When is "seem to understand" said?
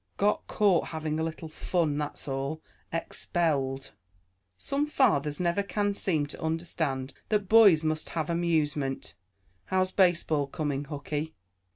5.93-7.13